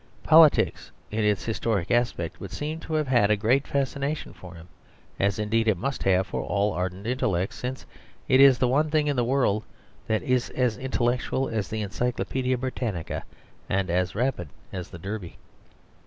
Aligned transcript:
Politics 0.23 0.89
in 1.11 1.23
its 1.23 1.45
historic 1.45 1.91
aspect 1.91 2.41
would 2.41 2.49
seem 2.49 2.79
to 2.79 2.95
have 2.95 3.07
had 3.07 3.29
a 3.29 3.37
great 3.37 3.67
fascination 3.67 4.33
for 4.33 4.55
him, 4.55 4.67
as 5.19 5.37
indeed 5.37 5.67
it 5.67 5.77
must 5.77 6.01
have 6.01 6.25
for 6.25 6.41
all 6.41 6.73
ardent 6.73 7.05
intellects, 7.05 7.55
since 7.57 7.85
it 8.27 8.39
is 8.41 8.57
the 8.57 8.67
one 8.67 8.89
thing 8.89 9.05
in 9.05 9.15
the 9.15 9.23
world 9.23 9.63
that 10.07 10.23
is 10.23 10.49
as 10.55 10.75
intellectual 10.75 11.47
as 11.49 11.67
the 11.67 11.83
Encyclopædia 11.83 12.59
Britannica 12.59 13.23
and 13.69 13.91
as 13.91 14.15
rapid 14.15 14.49
as 14.73 14.89
the 14.89 14.97
Derby. 14.97 15.37